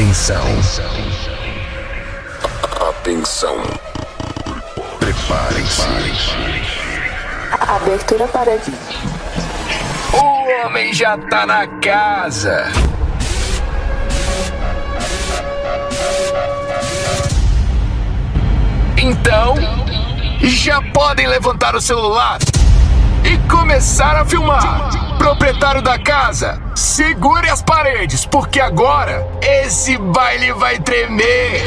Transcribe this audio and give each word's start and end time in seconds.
Atenção. 0.00 0.46
Atenção. 2.88 3.56
Preparem-se. 4.98 5.82
Abertura 7.50 8.26
para 8.28 8.58
O 10.14 10.64
homem 10.64 10.94
já 10.94 11.18
tá 11.18 11.44
na 11.44 11.66
casa. 11.82 12.72
Então, 18.96 19.54
já 20.40 20.80
podem 20.94 21.26
levantar 21.26 21.76
o 21.76 21.80
celular 21.82 22.38
e 23.22 23.36
começar 23.50 24.16
a 24.16 24.24
filmar. 24.24 24.99
Proprietário 25.20 25.82
da 25.82 25.98
casa, 25.98 26.58
segure 26.74 27.46
as 27.50 27.60
paredes, 27.60 28.24
porque 28.24 28.58
agora 28.58 29.28
esse 29.42 29.98
baile 29.98 30.50
vai 30.54 30.80
tremer. 30.80 31.62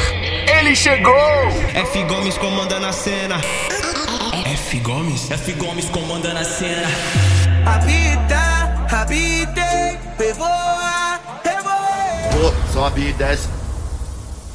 Ele 0.57 0.75
chegou! 0.75 1.13
F 1.71 2.03
Gomes 2.05 2.35
comandando 2.35 2.87
a 2.87 2.91
cena. 2.91 3.39
F 4.55 4.79
Gomes? 4.79 5.29
F 5.29 5.51
Gomes 5.53 5.87
comandando 5.91 6.39
a 6.39 6.43
cena. 6.43 6.87
Habita, 7.63 8.87
habite, 8.91 9.99
revoa, 10.17 11.19
revoa. 11.43 12.31
Pô, 12.31 12.73
sobe 12.73 13.09
e 13.09 13.13
desce, 13.13 13.49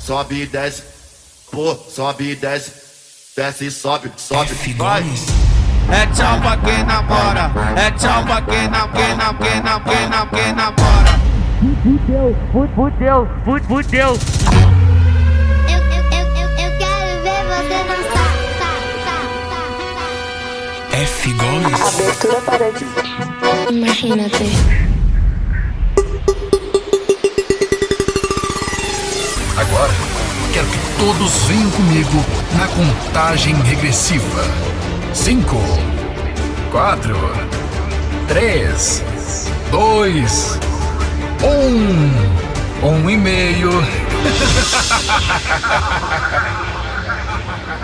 sobe 0.00 0.42
e 0.42 0.46
desce, 0.46 0.82
pô, 1.52 1.76
sobe 1.76 2.32
e 2.32 2.34
desce, 2.34 2.72
desce 3.36 3.66
e 3.66 3.70
sobe, 3.70 4.10
sobe, 4.16 4.50
F 4.50 4.72
vai. 4.72 5.04
É 5.90 6.06
tchau 6.06 6.38
pra 6.40 6.56
quem 6.58 6.84
namora, 6.84 7.50
é 7.74 7.90
tchau 7.92 8.22
pra 8.24 8.42
quem 8.42 8.68
não, 8.68 8.88
quem 8.88 9.16
não, 9.16 9.34
quem 9.34 9.62
não, 9.62 9.80
quem 9.80 10.08
não, 10.08 10.26
quem 10.26 10.52
namora. 10.52 11.18
Eu, 15.68 15.78
eu, 15.78 16.04
eu, 16.12 16.26
eu, 16.36 16.48
eu 16.58 16.70
quero 16.78 17.22
ver 17.22 17.42
você 17.48 17.78
dançar. 17.84 18.28
F 20.92 21.32
Gomes? 21.32 21.80
Abertura 21.80 22.40
para 22.42 22.68
Imagínate. 23.72 24.44
Agora, 29.56 29.92
quero 30.52 30.66
que 30.66 30.78
todos 30.98 31.32
venham 31.44 31.70
comigo 31.70 32.24
na 32.58 32.66
contagem 32.68 33.54
regressiva. 33.62 34.67
Cinco, 35.14 35.56
quatro, 36.70 37.16
três, 38.28 39.02
dois, 39.70 40.58
um, 41.42 42.86
um 42.86 43.10
e 43.10 43.16
meio. 43.16 43.70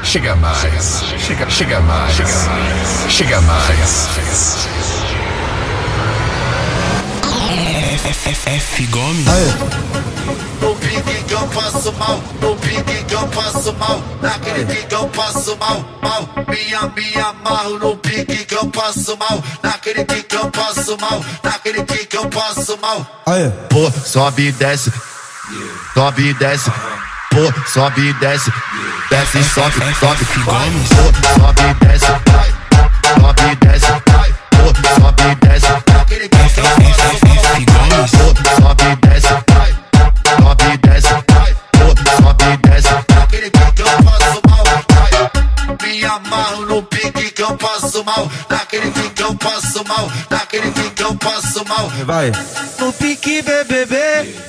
Chega 0.03 0.35
mais, 0.37 1.03
chega, 1.19 1.49
chega 1.49 1.81
mais, 1.81 2.13
chega 2.13 2.31
mais, 2.31 3.07
chega 3.09 3.41
mais. 3.41 4.19
F, 7.95 8.09
F, 8.09 8.29
F, 8.29 8.51
F 8.51 8.87
Gomes? 8.89 9.27
Eu 9.27 9.84
passo 11.85 11.93
mal, 11.99 12.21
no 12.41 12.57
pique 12.57 13.05
que 13.05 13.15
eu 13.15 13.27
passo 13.29 13.73
mal, 13.75 14.03
naquele 14.23 14.65
pique 14.65 14.87
que 14.87 14.95
eu 14.95 15.07
passo 15.09 15.57
mal, 15.59 15.85
mal. 16.03 16.29
Minha, 16.49 16.83
me 16.95 17.21
amarro 17.21 17.79
no 17.79 17.97
pique 17.97 18.45
que 18.45 18.55
eu 18.55 18.67
passo 18.69 19.17
mal, 19.19 19.43
naquele 19.63 20.05
pique 20.05 20.23
que 20.23 20.37
eu 20.37 20.51
passo 20.51 20.97
mal, 20.99 21.25
naquele 21.43 21.83
pique 21.85 22.07
que 22.07 22.17
eu 22.17 22.27
passo 22.29 22.79
mal. 22.81 23.07
Pô, 23.69 23.91
sobe 23.91 24.49
e 24.49 24.53
desce, 24.53 24.93
sobe 25.93 26.29
e 26.29 26.35
desce, 26.35 26.71
pô, 27.31 27.53
sobe 27.67 28.09
e 28.09 28.13
desce, 28.15 28.53
desce 29.11 29.39
e 29.39 29.45
sobe, 29.45 29.75
sobe, 30.01 30.25
vai. 30.45 30.71
Pô, 30.71 31.41
sobe 31.41 31.63
e 31.63 31.75
desce, 31.87 32.07
vai, 32.07 32.55
sobe 33.21 33.53
e 33.53 33.57
desce, 33.57 33.87
vai, 34.07 34.35
pô, 34.51 35.01
sobe 35.01 35.23
e 35.23 35.35
desce, 35.47 35.67
naquele 35.93 36.29
pique 36.29 36.55
que 36.55 36.61
eu 36.61 36.65
passo 36.65 37.27
mal, 37.27 37.34
passo 48.05 48.21
mal. 48.21 48.31
Naquele 48.51 48.91
pique 48.91 49.23
eu 49.23 49.35
passo 49.35 49.85
mal. 49.87 50.11
Naquele 50.31 50.71
pique 50.71 50.91
que 50.91 51.03
eu 51.03 51.15
passo 51.17 51.65
mal. 51.67 51.91
No 52.79 52.93
pique 52.93 53.43
BBB, 53.43 53.97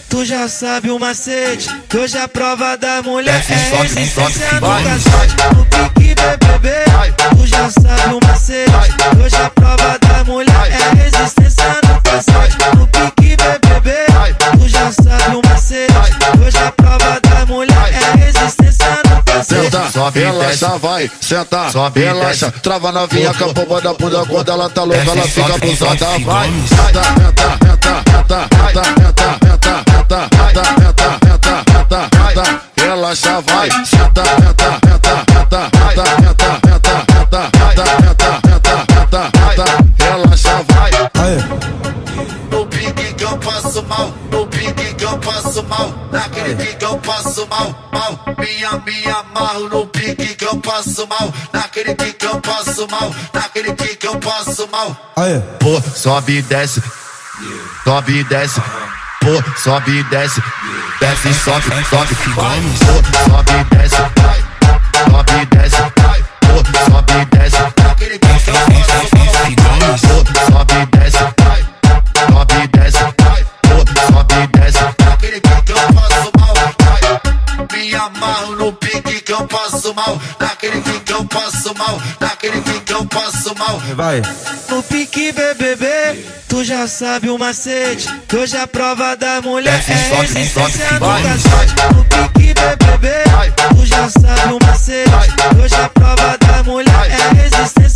tu 0.10 0.26
já 0.26 0.48
sabe 0.48 0.92
o 0.92 1.00
macete. 1.00 1.70
Que 1.90 1.98
hoje 1.98 2.18
a 2.18 2.28
prova 2.28 2.78
da 2.78 3.02
mulher 3.02 3.38
Desce, 3.40 3.54
é 3.54 3.70
sobe, 3.70 3.82
resistência 3.84 4.50
sobe, 4.50 4.62
no 4.62 4.68
vai, 4.68 4.84
cacete. 4.84 5.36
No 5.56 5.66
pique 5.66 6.16
BBB, 6.16 6.70
Vai. 6.92 7.12
tu 7.12 7.48
já 7.48 7.70
sabe 7.70 8.14
o 8.14 8.20
macete. 8.28 8.72
Vai. 8.72 8.90
Que 8.90 9.24
hoje 9.24 9.36
a 9.36 9.50
prova 9.50 9.75
no 19.66 19.72
cacete. 19.72 19.86
Senta, 19.86 19.92
sobe 19.92 20.20
relaxa, 20.20 20.78
vai, 20.78 21.12
senta, 21.22 21.72
sobe, 21.72 22.00
relaxa, 22.02 22.52
trava 22.62 22.92
novinha 22.92 23.34
com 23.34 23.46
a 23.46 23.54
pomba 23.54 23.82
da 23.82 23.94
bunda 23.94 24.26
quando 24.26 24.50
ela 24.50 24.70
tá 24.70 24.84
louca, 24.84 25.12
ela 25.12 25.28
fica 25.28 25.56
abusada, 25.56 26.20
vai, 26.20 26.50
senta, 26.68 27.04
senta, 27.04 27.58
senta, 27.66 28.06
senta, 28.12 28.48
senta, 28.50 28.86
senta, 28.86 29.84
senta, 29.86 30.16
senta, 30.16 30.30
senta, 30.36 31.20
senta, 31.24 31.64
senta, 31.72 32.10
senta, 32.34 32.62
relaxa, 32.76 33.42
vai, 33.42 33.70
senta, 33.86 34.24
senta, 34.24 34.80
senta, 34.86 35.16
senta, 35.16 35.72
senta, 35.76 36.06
senta, 36.26 36.96
senta, 36.96 37.44
senta, 37.46 37.86
senta, 37.96 38.42
senta, 38.46 38.76
senta, 38.94 39.22
senta, 39.46 39.66
relaxa, 40.04 40.56
vai. 40.68 40.92
No 42.52 42.66
pique 42.68 43.14
que 43.14 43.24
eu 43.24 43.38
passo 43.38 43.84
mal, 43.84 44.14
no 44.32 44.48
eu 45.06 45.18
passo 45.20 45.64
mal, 45.64 46.05
pique 46.54 46.76
que 46.76 46.86
eu 46.86 46.98
passo 46.98 47.48
mal, 47.48 47.90
mal. 47.92 48.20
Minha, 48.38 48.72
me 48.86 49.06
amarro 49.10 49.70
no 49.70 49.88
pique 49.88 50.36
que 50.36 50.46
eu 50.46 50.58
passo 50.58 51.08
mal, 51.08 51.34
naquele 51.52 51.96
pique 51.96 52.14
que 52.14 52.26
eu 52.26 52.40
passo 52.42 52.88
mal, 52.90 53.14
naquele 53.34 53.74
pique 53.74 53.96
que 53.96 54.08
eu 54.08 54.20
passo 54.20 54.68
mal. 54.72 55.14
Pô, 55.60 55.82
sobe 55.82 56.38
e 56.38 56.42
desce, 56.44 56.82
sobe 57.84 58.20
e 58.20 58.24
desce, 58.26 58.62
pô, 59.22 59.44
sobe 59.58 60.00
e 60.00 60.04
desce, 60.04 60.42
desce 61.00 61.30
e 61.30 61.34
sobe, 61.34 61.66
sobe, 61.90 62.14
vai. 62.36 62.62
Pô, 62.62 63.32
sobe 63.32 63.52
e 63.54 63.64
desce, 63.76 63.96
vai, 64.22 64.44
sobe 65.10 65.42
e 65.42 65.46
desce, 65.46 65.82
vai, 66.02 66.24
pô, 66.42 66.92
sobe 66.92 67.14
e 67.22 67.26
desce, 67.38 67.55
mal. 79.96 80.20
Naquele 80.40 80.82
pique 80.82 81.12
eu 81.12 81.26
passo 81.26 81.74
mal. 81.76 82.00
Naquele 82.20 82.62
pique 82.62 82.94
eu 82.94 83.06
passo 83.06 83.56
mal. 83.58 83.82
No 84.70 84.84
pique 84.84 85.32
BBB, 85.32 86.26
tu 86.48 86.64
já 86.64 86.88
sabe 86.88 87.30
o 87.30 87.38
macete. 87.38 88.08
Que 88.28 88.38
hoje 88.38 88.58
a 88.58 88.68
prova 88.68 89.16
da 89.16 89.42
mulher 89.42 89.78
Desce, 89.78 89.92
é 89.94 89.98
sobe, 90.10 90.22
resistência 90.22 90.88
sobe, 90.88 91.00
no 91.00 91.06
vai, 91.06 91.24
cacete. 91.24 91.74
No 91.96 92.06
pique 92.06 92.54
BBB, 92.54 93.30
Vai. 93.32 93.52
tu 93.52 93.86
já 93.86 94.10
sabe 94.10 94.54
o 94.54 94.60
macete. 94.68 95.10
Vai. 95.10 95.28
Que 95.28 95.62
hoje 95.62 95.76
a 95.76 95.90
prova 95.90 96.38
da 96.38 96.64
mulher 96.64 96.92
Vai. 96.92 97.10
é 97.10 97.42
resistência 97.42 97.95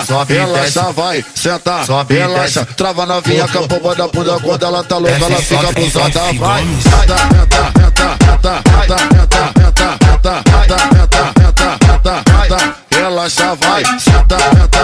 cacete. 0.00 0.06
Senta, 0.06 0.06
sobe 0.06 0.34
relaxa, 0.34 0.92
vai, 0.92 1.24
senta, 1.34 1.84
sobe, 1.84 2.14
relaxa, 2.14 2.66
trava 2.76 3.06
novinha 3.06 3.48
com 3.48 3.58
a 3.58 3.68
pomba 3.68 3.94
da 3.94 4.08
bunda 4.08 4.38
quando 4.40 4.64
ela 4.64 4.84
tá 4.84 4.98
louca, 4.98 5.24
ela 5.24 5.42
fica 5.42 5.68
abusada, 5.68 6.20
vai, 6.38 6.64
senta, 6.82 7.16
senta, 7.18 7.72
senta, 7.78 8.12
senta, 8.20 8.62
senta, 8.62 8.62
senta, 8.70 9.38
senta, 9.56 9.98
senta, 10.00 10.00
senta, 10.00 11.22
senta, 11.38 11.78
senta, 11.86 12.22
senta, 12.48 12.74
relaxa, 12.90 13.54
vai, 13.56 13.84
senta, 13.84 14.00
senta, 14.00 14.38
senta, 14.38 14.79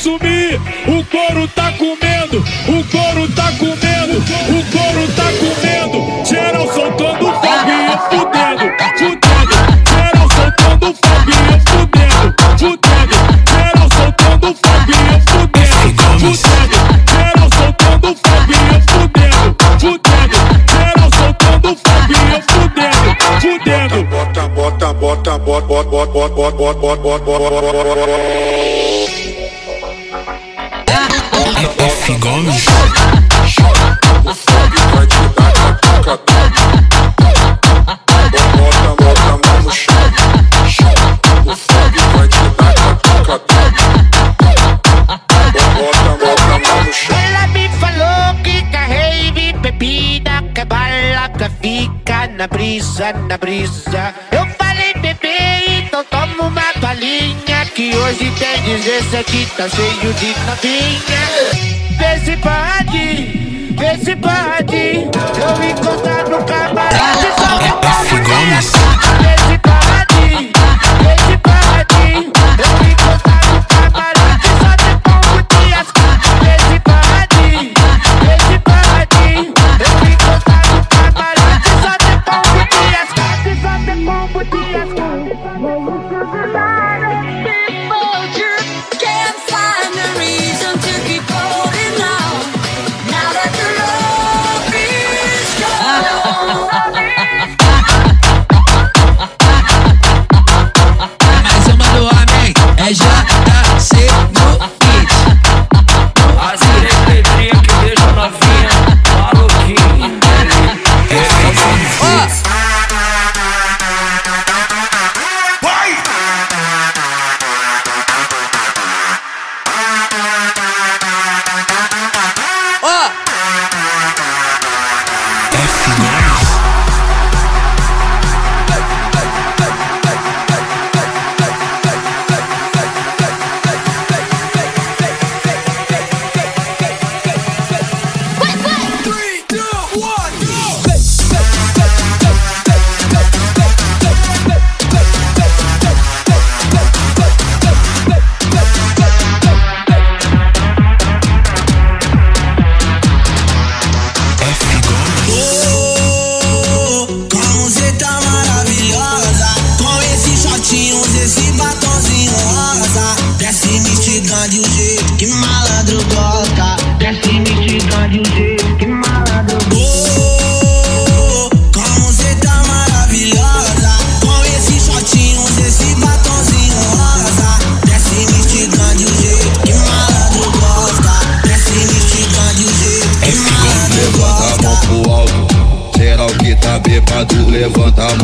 Subiu! 0.00 0.39
Chão. 46.92 47.14
Ela 47.16 47.46
me 47.48 47.68
falou 47.80 48.34
que 48.42 48.62
que 50.54 50.64
bala 50.64 51.28
que 51.30 51.48
fica 51.62 52.26
na 52.36 52.46
brisa, 52.46 53.12
na 53.28 53.38
brisa. 53.38 54.14
Eu 54.30 54.46
falei 54.58 54.92
bebê, 54.94 55.80
então 55.84 56.04
toma 56.04 56.44
uma 56.44 56.72
balinha 56.80 57.49
que 57.80 57.96
hoje 57.96 58.30
tem 58.38 58.62
17 58.62 59.46
tá 59.56 59.66
cheio 59.66 60.12
de 60.12 60.34
novinha. 60.44 61.24
Vê 61.96 62.18
se 62.22 62.36
pode, 62.36 63.06
vê 63.74 63.96
se 63.96 64.16
pode. 64.16 65.08
Eu 65.40 65.54
encontrar 65.64 66.28
no 66.28 66.44
camarote 66.44 67.28
só 67.38 67.50
me 67.56 67.70
F 67.88 68.18
Gomes. 68.18 68.68
Vê 69.22 69.34
se 69.46 69.56
pode, 69.60 69.79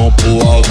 mão 0.06 0.12
pro 0.12 0.48
alto. 0.48 0.70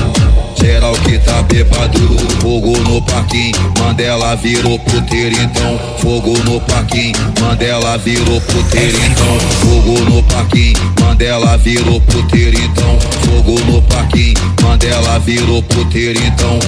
Geral 0.62 0.94
que 0.94 1.20
tá 1.20 1.44
bêbado, 1.44 2.00
fogo 2.40 2.78
no 2.80 3.02
parquinho. 3.02 3.54
Mandela 3.80 4.36
virou 4.36 4.80
puteiro, 4.80 5.36
então. 5.42 5.80
Fogo 6.00 6.38
no 6.46 6.60
parquinho. 6.62 7.14
Mandela 7.42 7.98
virou 7.98 8.42
puteiro, 8.42 8.98
então. 8.98 9.40
Fogo 9.60 10.00
no 10.10 10.24
parquinho. 10.24 10.76
Mandela 11.00 11.58
virou 11.58 12.02
puteiro, 12.02 12.58
então. 12.58 13.00
Fogo 13.26 13.60
no 13.72 13.82
parquinho. 13.84 14.36
Mandela 14.62 15.20
virou 15.20 15.62
puteiro, 15.64 16.20
então. 16.26 16.60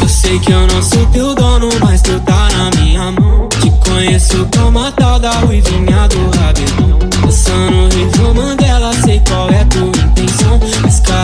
Eu 0.00 0.08
sei 0.08 0.38
que 0.38 0.52
eu 0.52 0.66
não 0.66 0.82
sou 0.82 1.04
teu 1.06 1.34
dono, 1.34 1.68
mas 1.80 2.00
tu 2.02 2.18
tá 2.20 2.48
na 2.56 2.70
minha 2.80 3.12
mão. 3.12 3.48
Te 3.60 3.70
conheço 3.70 4.48
como 4.56 4.78
a 4.78 4.90
tal 4.92 5.18
da 5.18 5.32
ruivinha 5.32 6.08
do 6.08 6.38
rabetão. 6.38 6.98
Passando 7.20 7.94
riso 7.94 8.34
Mandela, 8.34 8.92
sei 9.04 9.20
qual 9.28 9.50
é 9.50 9.64
tua 9.64 9.88
intenção. 9.88 10.58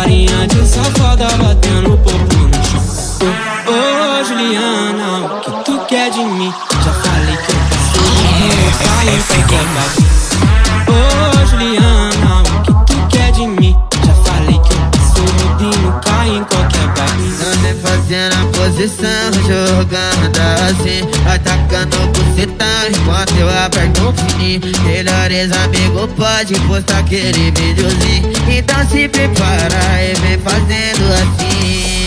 Carinha 0.05 0.47
de 0.47 0.67
safada 0.67 1.27
batendo 1.39 1.97
popo 1.97 2.37
no 2.37 2.63
chão. 2.63 3.27
Ô, 3.67 4.21
ô, 4.21 4.25
Juliana, 4.25 5.25
o 5.25 5.41
que 5.41 5.65
tu 5.65 5.81
quer 5.87 6.11
de 6.11 6.23
mim? 6.23 6.53
Já 6.85 6.93
falei 6.93 7.35
que 7.39 7.51
eu 7.51 7.57
passo 7.71 7.99
de 8.05 8.27
rio, 8.27 8.73
caio 8.85 9.17
em 9.17 10.24
posição, 18.75 19.33
jogando 19.47 20.41
assim 20.69 21.09
Atacando 21.33 21.97
bucetão 22.09 22.67
enquanto 22.89 23.35
eu 23.39 23.49
aperto 23.49 24.09
o 24.09 24.13
fininho. 24.13 24.61
Melhores 24.85 25.53
amigos 25.53 26.11
pode 26.17 26.59
postar 26.67 26.99
aquele 26.99 27.51
videozinho. 27.53 28.33
Então 28.49 28.87
se 28.89 29.09
prepara 29.09 30.03
e 30.03 30.15
vem 30.21 30.39
fazendo 30.39 31.13
assim. 31.15 32.05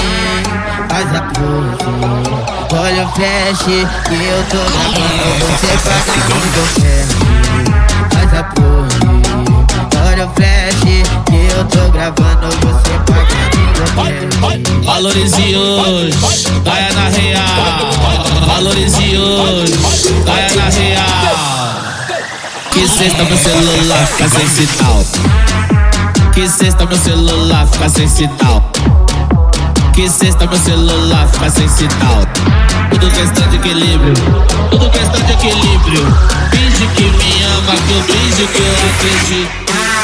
Faz 0.90 1.16
a 1.16 1.22
pose, 1.22 2.76
olha 2.76 3.06
o 3.06 3.12
flash 3.14 3.64
Que 3.64 4.16
eu 4.26 4.44
tô 4.50 4.58
gravando. 4.58 5.46
Você 5.46 5.74
pagando 5.84 6.58
o 6.62 6.68
flash 6.68 7.12
Faz 8.14 8.34
a 8.34 8.44
pose, 8.44 9.08
olha 9.08 9.17
o 10.22 10.30
flash 10.30 11.04
Que 11.26 11.48
eu 11.54 11.66
tô 11.66 11.92
gravando 11.92 12.50
você 12.62 12.92
o 12.94 13.14
flash 13.14 13.58
Valorize 14.84 15.56
hoje, 15.56 16.18
caia 16.64 16.94
na 16.94 17.10
real. 17.10 17.92
Valorize 18.48 19.18
hoje, 19.18 19.74
caia 20.26 20.50
na 20.56 20.70
real. 20.70 21.78
Que 22.72 22.88
cesta 22.88 23.24
meu 23.24 23.38
celular 23.38 24.08
fica 24.08 24.30
sem 24.30 24.48
sinal. 24.48 25.06
Que 26.34 26.48
cesta 26.48 26.86
meu 26.86 26.98
celular 26.98 27.68
fica 27.68 27.90
sem 27.90 28.08
sinal. 28.08 28.72
Que 29.94 30.10
cesta 30.10 30.48
meu 30.48 30.58
celular 30.58 31.28
fica 31.28 31.50
sem 31.50 31.68
sinal. 31.68 32.26
Tudo 32.90 33.12
questão 33.12 33.48
de 33.50 33.58
equilíbrio, 33.58 34.14
tudo 34.72 34.90
questão 34.90 35.22
de 35.22 35.34
equilíbrio. 35.34 36.06
Finge 36.52 36.88
que 36.96 37.04
me 37.04 37.44
ama, 37.44 37.76
que 37.76 37.92
eu 37.92 38.04
finge 38.04 38.48
que 38.48 38.62
eu 38.62 38.74
acredito. 38.90 39.97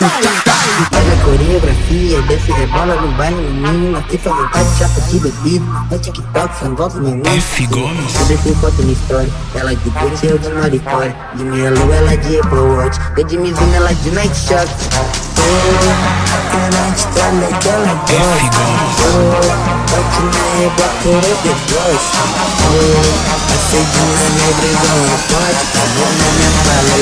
Bye. 0.00 0.20
Bye. 0.22 0.33
se 2.44 2.52
rebola 2.52 2.94
no 2.96 3.08
baile, 3.12 3.40
menina 3.40 4.02
tá 4.02 4.08
que 4.08 4.18
faz 4.18 4.76
chapa 4.76 5.00
de 5.08 5.18
bebida. 5.18 5.64
Antes 5.90 6.12
TikTok, 6.12 6.58
sem 6.58 6.74
volta, 6.74 7.00
menina. 7.00 7.22
Gomes. 7.70 8.12
Sabe 8.12 8.34
minha 8.82 8.92
história? 8.92 9.30
Ela 9.54 9.72
é 9.72 9.74
de 9.74 9.90
pulse, 9.90 10.26
eu 10.26 10.38
de 10.38 10.50
maritória. 10.50 11.16
De 11.34 11.44
minha 11.44 11.70
ela 11.96 12.12
é 12.12 12.16
de 12.16 12.38
Apple 12.38 12.58
Watch. 12.58 13.00
Eu 13.16 13.24
de 13.24 13.38
ela 13.76 13.90
é 13.90 13.94
de 13.94 14.10
night 14.10 14.36
shot. 14.36 14.68
Oh, 15.38 15.50
a 16.52 16.70
night 16.70 17.06
tá 17.14 17.26
legal, 17.32 17.80
legal. 17.80 18.34
F. 18.34 18.44
Gomes. 18.52 18.98
Oh, 19.00 19.48
eu 20.60 20.72
de 21.42 21.48
a 23.24 23.56
cedinha 23.70 24.28
negra 24.36 24.66
igual 24.68 24.96
uma 24.98 25.18
pote. 25.28 25.64
Tá 25.72 25.82
bom 25.94 26.10
na 26.18 26.28
minha 26.34 26.52
palha, 26.64 26.96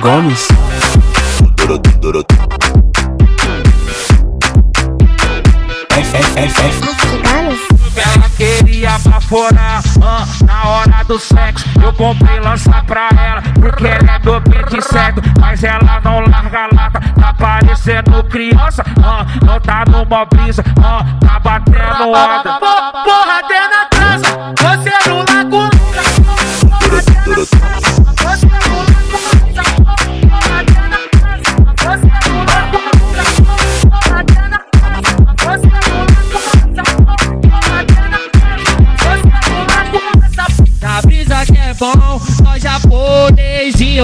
Gomes. 0.00 0.48
F 5.90 6.16
F 6.16 6.38
F 6.38 6.60
F 6.60 6.80
Ela 7.96 8.30
queria 8.36 8.98
baforar 8.98 9.82
ah, 10.02 10.26
na 10.46 10.68
hora 10.68 11.04
do 11.06 11.18
sexo. 11.18 11.66
Eu 11.82 11.92
comprei 11.92 12.40
lança 12.40 12.82
pra 12.86 13.10
ela, 13.10 13.42
porque 13.60 13.86
ela 13.86 14.14
é 14.14 14.18
do 14.20 14.40
beat 14.40 14.82
certo. 14.82 15.20
Mas 15.38 15.62
ela 15.62 16.00
não 16.02 16.20
larga 16.20 16.60
a 16.60 16.68
lata, 16.74 17.00
tá 17.20 17.34
parecendo 17.34 18.24
criança. 18.24 18.82
ah, 19.04 19.26
não 19.44 19.60
tá 19.60 19.84
numa 19.86 20.24
brisa, 20.24 20.64
ah, 20.82 21.04
tá 21.20 21.38
batendo 21.40 22.08
onda. 22.08 22.58
Porra, 22.58 23.42
tem 23.46 23.68
na 23.68 23.84
casa, 23.90 24.26
você 24.56 25.10
no 25.10 25.16
lago. 25.18 25.70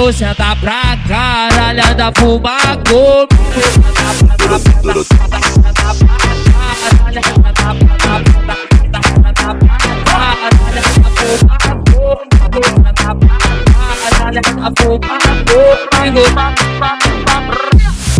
Japonesinho 0.06 0.12
senta 0.12 0.56
pra 0.56 0.96
caralho, 1.08 1.82
anda 1.90 2.12
fumar 2.16 2.76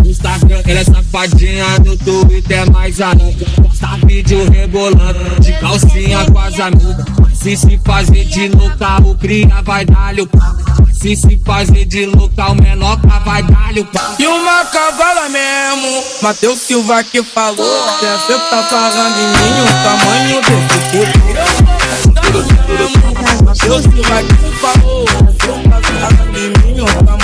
Instagram, 0.05 0.63
ela 0.67 0.81
é 0.81 0.85
safadinha 0.85 1.79
no 1.85 1.97
Twitter, 1.97 2.71
mais 2.73 3.01
ainda 3.01 3.25
Posta 3.63 3.89
vídeo 4.07 4.51
rebolando, 4.51 5.41
de 5.41 5.53
calcinha 5.55 6.25
com 6.31 6.39
as 6.39 6.59
amigas. 6.59 7.07
Se 7.35 7.57
se 7.57 7.79
fazer 7.85 8.25
de 8.25 8.49
louca, 8.49 9.03
o 9.03 9.15
cria 9.15 9.63
vai 9.63 9.85
dar-lhe 9.85 10.23
o 10.23 10.27
pau 10.27 10.86
Se 11.07 11.15
se 11.15 11.39
fazer 11.47 11.85
de 11.85 12.05
louca, 12.05 12.51
o 12.51 12.57
menoca 12.57 13.21
vai 13.25 13.41
dar-lhe 13.41 13.79
o 13.79 13.85
pau 13.85 14.17
E 14.19 14.27
uma 14.27 14.65
cavala 14.65 15.29
mesmo, 15.29 16.03
Matheus 16.21 16.59
Silva 16.59 17.05
que 17.05 17.23
falou. 17.23 17.89
Até 17.91 18.13
você 18.17 18.37
tá 18.51 18.65
falando 18.65 19.17
em 19.17 19.29
mim, 19.29 19.61
o 19.63 19.67
tamanho 19.85 20.41
desse 20.43 20.81
corpo. 20.91 21.27
Matheus 23.45 23.83
Silva 23.85 24.21
que 24.25 24.35
falou. 24.59 25.07
Você 25.07 25.47
tá 25.69 25.81
falando 25.81 26.37
em 26.37 26.49
mim, 26.49 26.81
o 26.81 26.87
tamanho 26.87 27.16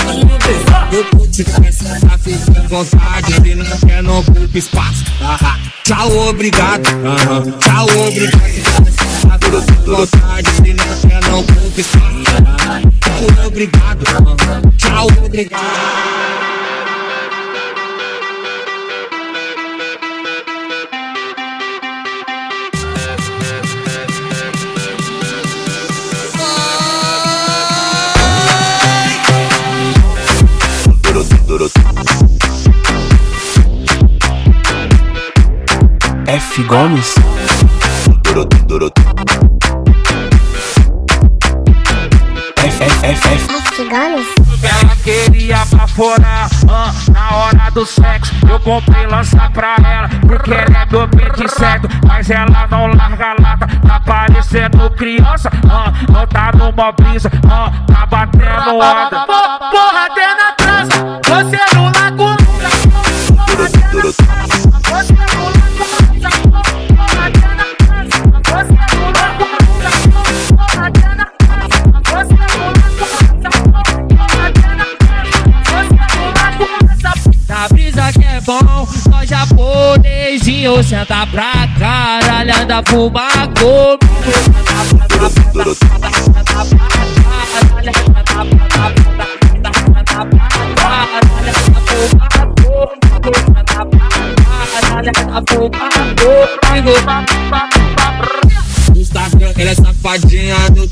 corpo. 0.43 1.23
Se 1.33 1.43
quiser 1.43 1.99
tá 1.99 2.13
à 2.13 2.67
vontade, 2.67 3.33
se 3.33 3.55
não 3.55 3.77
quer 3.79 4.03
não 4.03 4.19
ocupa 4.19 4.57
espaço 4.57 5.03
Ah, 5.19 5.57
Tchau, 5.83 6.29
obrigado, 6.29 6.83
tchau, 7.59 7.87
obrigado 8.07 8.39
Tá 9.27 9.33
à 9.33 9.37
vontade, 9.37 10.49
se 10.51 10.73
não 10.73 11.09
quer 11.09 11.29
não 11.29 11.39
ocupa 11.39 11.81
espaço 11.81 12.23
Ah, 12.45 12.81
Tchau, 13.01 13.47
obrigado, 13.47 14.03
tchau, 14.77 15.07
obrigado 15.25 16.52
F 36.53 36.63
Gomes. 36.67 37.15
F, 42.57 42.83
F, 42.83 43.03
F, 43.03 43.27
F. 43.27 43.89
Gomes. 43.89 44.27
Ela 44.63 44.95
queria 45.03 45.65
baforar 45.65 46.47
ah, 46.69 46.93
na 47.11 47.35
hora 47.37 47.71
do 47.71 47.85
sexo. 47.85 48.33
Eu 48.49 48.59
comprei 48.59 49.05
lança 49.07 49.49
pra 49.53 49.75
ela, 49.83 50.09
porque 50.27 50.53
ela 50.53 50.81
é 50.81 50.85
do 50.85 51.07
peito 51.09 51.47
certo. 51.49 51.87
Mas 52.07 52.29
ela 52.29 52.67
não 52.69 52.87
larga 52.87 53.31
a 53.31 53.41
lata, 53.41 53.67
tá 53.87 53.99
parecendo 53.99 54.89
criança. 54.91 55.49
ah, 55.69 55.91
não 56.11 56.25
tá 56.27 56.51
numa 56.53 56.91
brisa, 56.91 57.29
ah, 57.51 57.71
tá 57.91 58.05
batendo 58.05 58.75
onda. 58.75 59.25
Po- 59.25 59.69
Porra, 59.71 60.05
até 60.05 60.35
na 60.35 60.51
trança, 60.53 61.19
você 61.27 61.75
não 61.75 61.85
larga 61.91 62.42
japonesinho 80.63 80.83
senta 80.83 81.27
pra 81.27 81.67
caralho, 81.77 82.55
anda 82.61 82.81
fumar 82.87 83.47
comigo. 83.53 83.99
Instagram, 98.95 99.53
ela 99.57 99.69
é 99.69 99.75
safadinha 99.75 100.55
no 100.75 100.87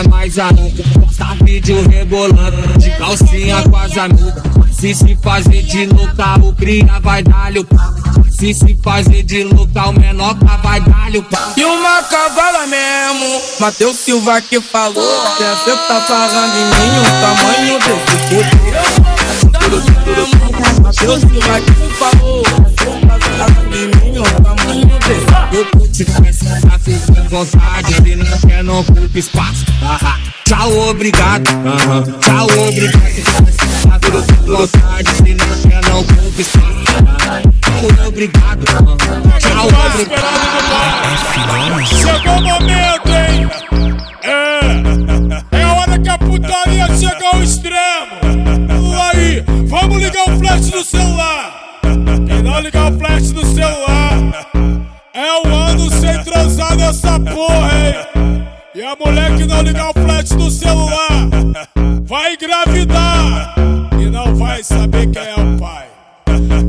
Twitter, 0.00 0.08
mais 0.08 0.38
a 0.38 0.52
nunca. 0.52 0.82
Posta 1.00 1.36
vídeo 1.44 1.86
rebolando, 1.88 2.78
de 2.78 2.90
calcinha 2.90 3.62
com 3.62 3.76
as 3.76 3.96
amigas. 3.96 4.34
Se 4.72 4.94
se 4.94 5.16
fazer 5.22 5.62
de 5.62 5.86
louca, 5.86 6.38
o 6.42 6.52
cria 6.54 7.00
vai 7.02 7.22
dar-lhe 7.22 7.58
o 7.58 7.64
pau. 7.64 7.94
Se 8.30 8.54
se 8.54 8.78
fazer 8.82 9.22
de 9.22 9.44
louca, 9.44 9.88
o 9.88 9.92
menoca 9.92 10.56
vai 10.62 10.80
dar-lhe 10.80 11.18
o 11.18 11.22
pau. 11.22 11.52
E 11.56 11.64
uma 11.64 12.02
cavala 12.04 12.66
mesmo, 12.66 13.42
Matheus 13.60 13.96
Silva 13.98 14.40
que 14.40 14.60
falou. 14.60 15.04
Que 15.36 15.44
é 15.44 15.54
você 15.54 15.70
que 15.72 15.88
tá 15.88 16.00
falando 16.00 16.54
em 16.56 16.64
mim, 16.64 16.98
o 17.00 17.04
tamanho 17.20 17.78
desse 17.78 18.16
puto. 18.28 18.56
Matheus 20.82 21.20
Silva 21.20 21.60
que 21.60 21.72
falou. 21.98 22.42
Você 22.42 22.84
tá 23.06 23.18
falando 23.18 23.74
em 23.74 23.86
mim, 23.86 23.89
o 24.22 24.42
tamanho 24.42 24.86
desse 24.86 25.56
Eu 25.56 25.64
tô 25.66 25.86
te 25.88 26.04
com 26.04 27.28
vontade 27.28 27.94
Se 27.94 28.16
não 28.16 28.38
quer, 28.40 28.64
não 28.64 28.80
ocupa 28.80 29.18
espaço. 29.18 29.64
Tchau, 30.44 30.78
obrigado. 30.88 31.44
Tchau, 32.20 32.46
obrigado 32.68 33.22
com 34.44 34.56
vontade 34.56 35.10
Se 35.16 35.34
não 35.34 35.70
quer, 35.70 35.84
não 35.88 36.00
ocupa 36.00 36.40
espaço. 36.40 36.80
Tchau, 37.60 38.08
obrigado. 38.08 38.64
Tchau, 39.38 39.68
obrigado 39.86 40.40
Chegou 41.86 42.36
o 42.36 42.42
momento, 42.42 43.08
hein? 43.08 43.39
Não 59.50 59.62
ligar 59.62 59.90
o 59.90 59.92
flash 59.92 60.28
do 60.30 60.48
celular 60.48 61.28
vai 62.04 62.34
engravidar 62.34 63.54
e 64.00 64.06
não 64.06 64.34
vai 64.36 64.62
saber 64.62 65.10
quem 65.10 65.22
é 65.22 65.34
o 65.34 65.58
pai. 65.58 65.88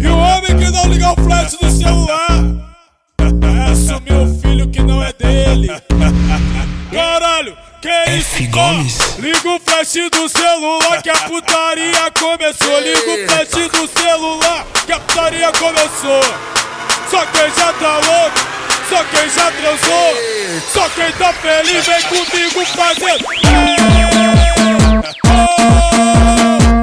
E 0.02 0.08
o 0.08 0.18
homem 0.18 0.58
que 0.58 0.70
não 0.72 0.88
ligar 0.88 1.14
o 1.14 1.24
flash 1.24 1.52
do 1.54 1.70
celular 1.70 2.44
é 3.20 3.72
assumir 3.72 4.14
o 4.14 4.42
filho 4.42 4.68
que 4.68 4.82
não 4.82 5.02
é 5.04 5.14
dele. 5.14 5.70
Caralho, 6.92 7.56
que 7.82 8.12
isso? 8.18 8.50
Gomes. 8.50 8.98
Liga 9.20 9.50
o 9.50 9.60
flash 9.60 9.94
do 10.12 10.28
celular 10.28 11.02
que 11.04 11.10
a 11.12 11.18
putaria 11.18 12.12
começou. 12.20 12.80
Liga 12.80 13.12
o 13.12 13.30
flash 13.30 13.70
do 13.70 13.88
celular 14.00 14.66
que 14.86 14.92
a 14.92 15.00
putaria 15.00 15.52
começou. 15.52 16.24
Só 17.12 17.26
quem 17.28 17.52
já 17.56 17.74
tá 17.74 17.96
louco, 17.98 18.40
só 18.92 19.02
quem 19.06 19.30
já 19.30 19.50
transou, 19.52 20.16
só 20.74 20.90
quem 20.90 21.10
tá 21.14 21.32
feliz 21.32 21.88
vem 21.88 22.04
comigo 22.04 22.66
fazendo. 22.76 23.26
Só 25.24 26.81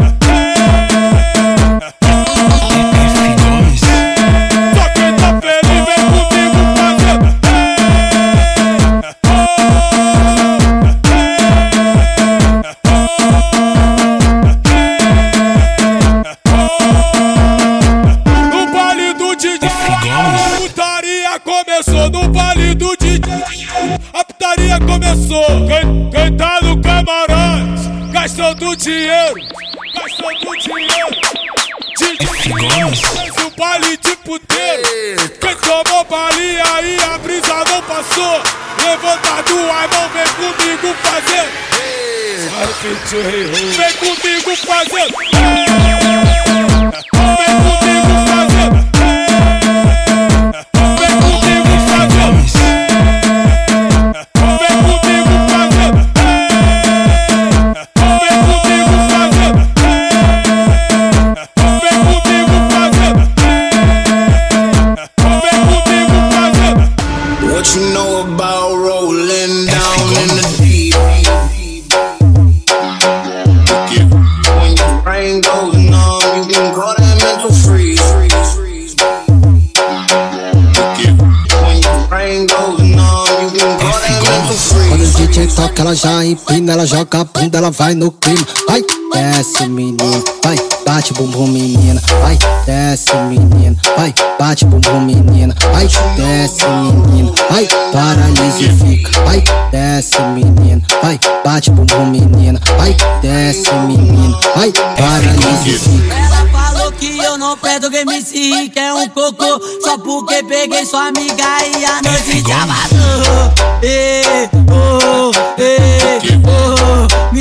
joga 86.88 87.20
a 87.20 87.24
bunda, 87.24 87.58
ela 87.58 87.70
vai 87.70 87.94
no 87.94 88.10
clima. 88.10 88.46
Vai, 88.66 88.82
desce 89.12 89.66
menina, 89.66 90.22
vai, 90.42 90.56
bate 90.86 91.12
bumbum 91.12 91.46
menina, 91.46 92.00
vai, 92.22 92.38
desce 92.64 93.14
menina, 93.28 93.76
vai, 93.96 94.14
bate 94.38 94.64
bumbum 94.64 95.00
menina, 95.00 95.54
vai, 95.70 95.86
desce 96.16 96.66
menina, 96.66 97.32
vai, 97.50 97.68
paralisa 97.92 98.62
e 98.62 98.72
fica, 98.78 99.20
vai, 99.22 99.44
desce 99.70 100.20
menina, 100.22 100.82
vai, 101.02 101.20
bate 101.44 101.70
bumbum 101.70 102.06
menina, 102.06 102.58
vai, 102.78 102.96
desce 103.20 103.70
menina, 103.86 104.38
vai, 104.56 104.72
paralisa 104.72 105.68
e 105.68 105.78
fica. 105.78 106.14
Ela 106.14 106.48
falou 106.48 106.92
que 106.92 107.18
eu 107.18 107.36
não 107.36 107.56
perdo 107.58 107.90
game 107.90 108.22
se 108.22 108.70
que 108.70 108.78
é 108.78 108.94
um 108.94 109.08
cocô. 109.08 109.60
Só 109.84 109.98
porque 109.98 110.42
peguei 110.42 110.86
sua 110.86 111.08
amiga 111.08 111.44
e 111.76 111.84
a 111.84 112.02
noite 112.02 112.42
já 112.46 112.64
vazou 112.66 113.68
Ê, 113.82 114.48
oh, 114.70 115.30
ê, 115.60 116.18
oh, 116.44 116.77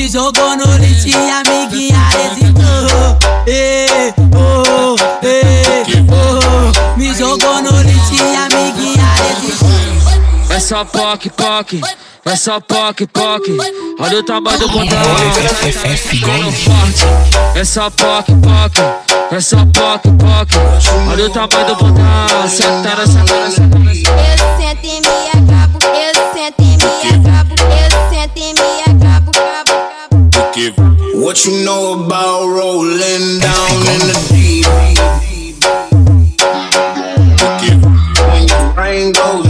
Me 0.07 0.13
jogou 0.13 0.55
no 0.55 0.77
lixo 0.77 1.09
e 1.09 1.29
a 1.29 1.41
amiguinha 1.41 1.99
hesitou 2.15 3.17
Ê, 3.45 4.13
oh, 4.33 4.95
ê, 5.21 5.83
oh, 6.07 6.97
Me 6.97 7.13
jogou 7.13 7.61
no 7.61 7.81
lixo 7.81 8.15
e 8.15 8.35
a 8.37 8.45
amiguinha 8.45 9.03
hesitou 9.29 9.67
é 10.49 10.59
só 10.59 10.85
poc, 10.85 11.27
poc, 11.31 11.73
é 12.25 12.35
só 12.35 12.59
poc, 12.61 13.05
poc. 13.13 13.43
Olha 13.99 14.19
o 14.19 14.23
tamanho 14.23 14.57
do 14.57 14.69
botão, 14.69 14.97
é 17.53 17.63
só 17.65 17.89
poc, 17.91 18.25
poc, 18.27 18.79
é 19.29 19.39
só 19.41 19.57
poc, 19.57 20.03
poc. 20.03 20.49
Olha 21.11 21.25
o 21.25 21.29
tamanho 21.29 21.67
do 21.67 21.75
botão, 21.75 22.47
sentando, 22.47 23.05
sentando, 23.05 23.51
sentando. 23.51 23.89
Eu 23.91 24.37
sento 24.57 24.85
e 24.85 25.01
me 25.01 25.27
acabo, 25.27 25.77
eu 25.83 26.33
sento 26.33 26.63
e 26.63 26.76
cabo. 30.57 30.87
What 31.13 31.45
you 31.45 31.63
know 31.63 32.05
about 32.05 32.47
rolling 32.47 33.39
down 33.39 33.77
in 33.93 34.01
the 34.07 34.15
deep? 34.29 34.67
When 38.31 38.47
your 38.47 38.73
brain 38.73 39.11
goes 39.11 39.46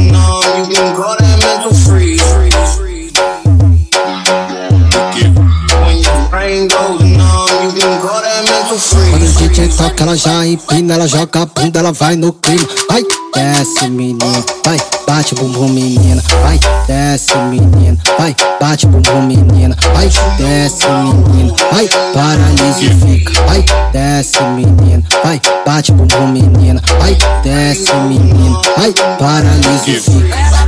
ela 10.07 10.15
já 10.15 10.47
empina, 10.47 10.93
ela 10.93 11.05
joga 11.05 11.41
a 11.41 11.45
bunda, 11.45 11.79
ela 11.79 11.91
vai 11.91 12.15
no 12.15 12.31
clima. 12.31 12.65
Vai, 12.89 13.03
desce 13.35 13.89
menino, 13.89 14.45
vai, 14.63 14.79
bate 15.05 15.35
bumbum 15.35 15.67
menina, 15.67 16.23
vai, 16.41 16.57
desce 16.87 17.37
menino, 17.37 17.97
vai, 18.17 18.33
bate 18.57 18.87
bumbum 18.87 19.21
menina, 19.23 19.75
vai, 19.93 20.09
desce 20.37 20.87
menino, 20.87 21.53
vai, 21.73 21.89
paralisa 22.13 22.83
e 22.83 22.89
fica, 23.01 23.43
vai, 23.43 23.65
desce 23.91 24.41
menino, 24.43 25.03
vai, 25.25 25.41
bate 25.65 25.91
bumbum 25.91 26.27
menina, 26.27 26.81
vai, 26.99 27.17
desce 27.43 27.93
menino, 27.93 28.61
vai, 28.77 28.93
paralisa 29.19 29.89
e 29.89 29.99
fica. 29.99 30.66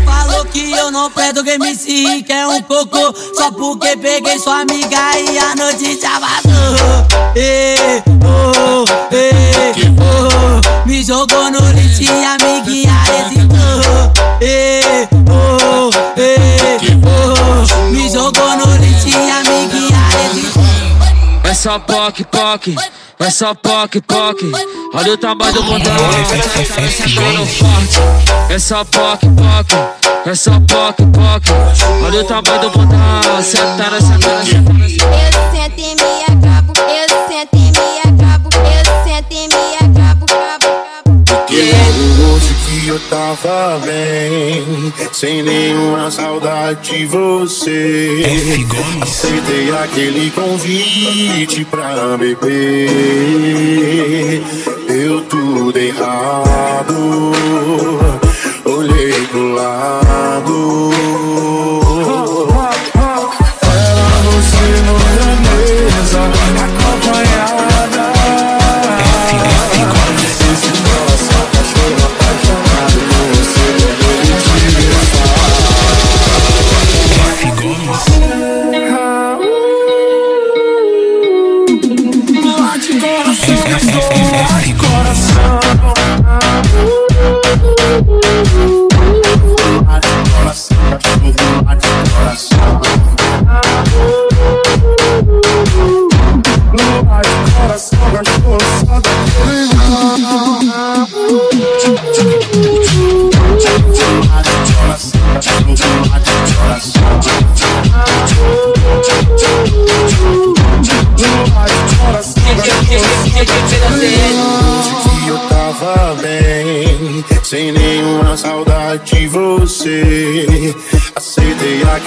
Ela 0.90 0.90
falou 0.90 0.90
que 0.90 0.90
eu 0.90 0.92
não 0.92 1.12
presto 1.12 1.44
que 1.44 1.52
MC 1.52 2.24
que 2.24 2.34
é 2.34 2.48
um 2.48 2.62
cocô 2.64 3.14
Só 3.38 3.52
porque 3.52 3.96
peguei 3.98 4.40
sua 4.40 4.62
amiga 4.62 4.98
e 5.20 5.38
a 5.38 5.56
notícia 5.56 6.10
vazou 6.20 7.06
Ê, 7.36 8.02
oh, 8.26 8.86
oh, 10.02 10.88
Me 10.88 11.04
jogou 11.04 11.52
no 11.52 11.60
lixo 11.74 12.04
e 12.04 12.26
amiguinha 12.26 12.92
hesitou 13.20 13.60
oh, 15.30 15.90
oh, 17.06 17.92
Me 17.92 18.10
jogou 18.10 18.58
no 18.58 18.76
lixo 18.78 19.10
e 19.10 19.30
amiguinha 19.30 20.00
hesitou 20.26 20.64
É 21.44 21.54
só 21.54 21.78
poc, 21.78 22.24
poc, 22.26 22.76
é 23.22 23.30
só 23.30 23.54
poc, 23.54 24.02
poc. 24.08 24.42
Olha 24.94 25.14
o 25.14 25.18
tamanho 25.18 25.54
do 25.54 25.62
sentando 25.62 27.46
forte. 27.46 28.00
É 28.50 28.58
só 28.58 28.86
poc, 28.86 29.22
poc, 29.22 29.72
é 30.26 30.34
só 30.34 30.52
poc, 30.62 30.98
poc. 30.98 31.44
Olha 32.06 32.22
o 32.22 32.24
tamanho 32.24 32.62
do 32.62 32.70
botão, 32.70 33.44
sentando, 33.44 34.02
sentando, 34.02 34.46
sentando. 34.46 34.84
Eu 34.84 34.90
sento 35.52 35.80
e 35.80 35.96
me 35.96 36.24
acabo, 36.24 36.59
eu 42.90 43.00
tava 43.02 43.80
bem, 43.86 44.92
sem 45.12 45.44
nenhuma 45.44 46.10
saudade 46.10 46.98
de 46.98 47.06
você. 47.06 48.24
Aceitei 49.02 49.70
aquele 49.84 50.32
convite 50.32 51.64
pra 51.66 52.18
beber. 52.18 52.90
Deu 54.88 55.22
tudo 55.26 55.78
errado, 55.78 57.32
olhei 58.66 59.14
pro 59.28 59.54
lado. 59.54 61.29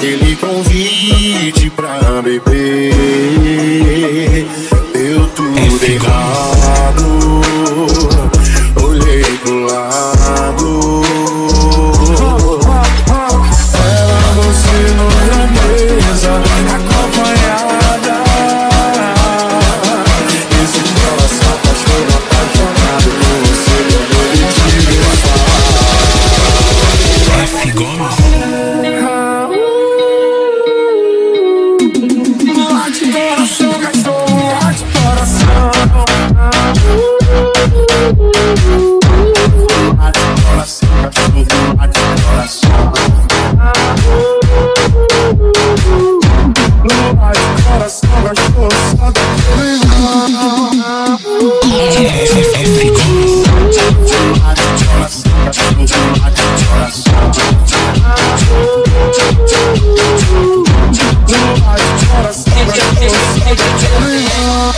Aceitei 0.02 0.16
aquele 0.16 0.34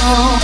F 0.06 0.43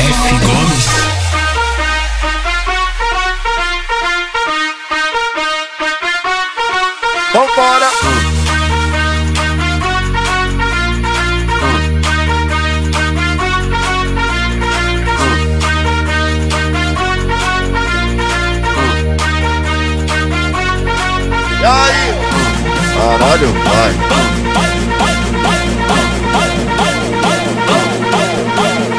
Caralho, 23.40 23.54
vai. 23.64 23.90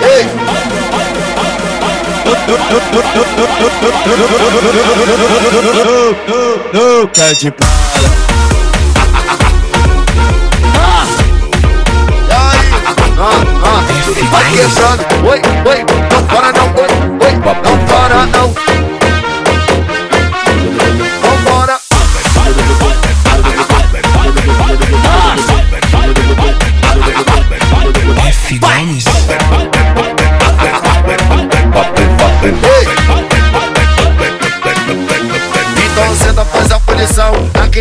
Ei! 0.01 0.25
Nunca 6.73 7.36
de 7.36 7.51
bala. 7.51 7.71
E 12.27 12.34
aí? 12.34 12.62
Ah, 13.19 13.43
ah, 13.63 13.82
vai 14.32 14.45
quebrando. 14.51 15.04
Oi, 15.30 15.39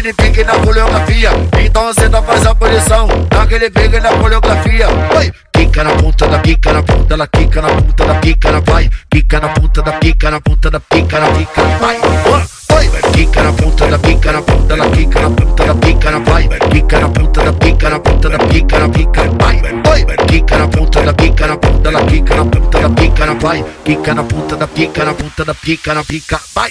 naquele 0.00 0.14
pique 0.14 0.44
na 0.44 0.58
coreografia. 0.58 1.30
Então 1.62 1.92
senta, 1.92 2.22
faz 2.22 2.46
a 2.46 2.54
posição, 2.54 3.06
naquele 3.30 3.70
pique 3.70 4.00
na 4.00 4.10
coreografia. 4.14 4.88
Oi, 5.16 5.30
quica 5.52 5.84
na 5.84 5.90
ponta 5.90 6.26
da 6.26 6.38
pica, 6.38 6.72
na 6.72 6.82
ponta 6.82 7.16
da 7.16 7.26
quica, 7.26 7.60
na 7.60 7.68
ponta 7.68 8.06
da 8.06 8.14
pica, 8.14 8.50
na 8.50 8.60
vai. 8.60 8.90
Quica 9.10 9.40
na 9.40 9.48
ponta 9.50 9.82
da 9.82 9.92
pica, 9.92 10.30
na 10.30 10.40
ponta 10.40 10.70
da 10.70 10.80
pica, 10.80 11.20
na 11.20 11.26
pica, 11.30 11.62
vai. 11.80 11.96
Oi, 12.00 13.12
quica 13.12 13.42
na 13.42 13.52
ponta 13.52 13.86
da 13.88 13.98
pica, 13.98 14.32
na 14.32 14.42
ponta 14.42 14.76
da 14.76 14.88
quica, 14.88 15.20
na 15.20 15.30
ponta 15.30 15.64
da 15.64 15.74
pica, 15.74 16.10
na 16.10 16.18
vai. 16.18 16.48
Quica 16.70 16.98
na 17.00 17.08
ponta 17.08 17.42
da 17.42 17.52
pica, 17.52 17.90
na 17.90 18.00
ponta 18.00 18.28
da 18.30 18.38
pica, 18.38 18.78
na 18.78 18.88
pica, 18.88 19.22
vai. 19.38 19.62
Oi, 19.90 20.06
quica 20.28 20.58
na 20.58 20.68
ponta 20.68 21.02
da 21.02 21.12
pica, 21.12 21.46
na 21.46 21.56
ponta 21.58 21.90
da 21.90 22.04
quica, 22.04 22.34
na 22.36 22.44
ponta 22.46 22.78
da 22.80 22.90
pica, 22.90 23.26
na 23.26 23.34
vai. 23.34 23.64
Quica 23.84 24.14
na 24.14 24.24
ponta 24.24 24.56
da 24.56 24.66
pica, 24.66 25.04
na 25.04 25.14
ponta 25.14 25.44
da 25.44 25.54
pica, 25.54 25.94
na 25.94 26.04
pica, 26.04 26.40
vai. 26.54 26.70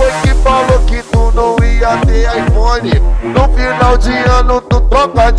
Foi 0.00 0.10
que 0.22 0.34
falou 0.42 0.78
que 0.86 1.02
tu 1.12 1.29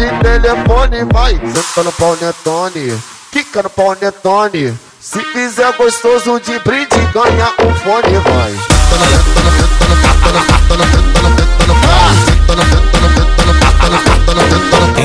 de 0.01 0.09
telefone, 0.23 1.05
vai. 1.13 1.33
Senta 1.53 1.83
no 1.83 1.91
pau 1.91 2.17
netone, 2.19 2.97
quica 3.31 3.61
no 3.61 3.69
pau 3.69 3.95
netone. 4.01 4.73
Se 4.99 5.19
fizer 5.19 5.71
gostoso 5.77 6.39
de 6.39 6.57
brinde, 6.59 6.95
ganha 7.13 7.53
um 7.59 7.75
fone, 7.75 8.17
vai. 8.25 8.51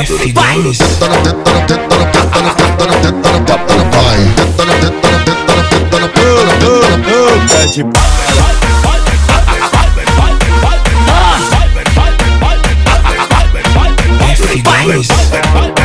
F 0.02 0.32
Gomes. 0.32 0.78
Vai. 3.92 4.46
Please. 14.86 15.75